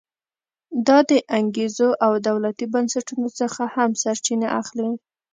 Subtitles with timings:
[0.87, 4.89] دا د انګېزو او دولتي بنسټونو څخه هم سرچینه اخلي.